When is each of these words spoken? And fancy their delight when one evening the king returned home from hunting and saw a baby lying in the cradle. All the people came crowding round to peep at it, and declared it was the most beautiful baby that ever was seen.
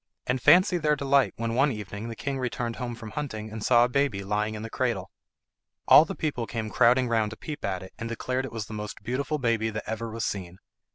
And 0.25 0.41
fancy 0.41 0.79
their 0.79 0.95
delight 0.95 1.35
when 1.37 1.53
one 1.53 1.71
evening 1.71 2.09
the 2.09 2.15
king 2.15 2.39
returned 2.39 2.77
home 2.77 2.95
from 2.95 3.11
hunting 3.11 3.51
and 3.51 3.63
saw 3.63 3.83
a 3.83 3.87
baby 3.87 4.23
lying 4.23 4.55
in 4.55 4.63
the 4.63 4.69
cradle. 4.71 5.11
All 5.87 6.05
the 6.05 6.15
people 6.15 6.47
came 6.47 6.71
crowding 6.71 7.07
round 7.07 7.29
to 7.29 7.37
peep 7.37 7.63
at 7.63 7.83
it, 7.83 7.93
and 7.99 8.09
declared 8.09 8.43
it 8.45 8.51
was 8.51 8.65
the 8.65 8.73
most 8.73 9.03
beautiful 9.03 9.37
baby 9.37 9.69
that 9.69 9.87
ever 9.87 10.09
was 10.09 10.25
seen. 10.25 10.57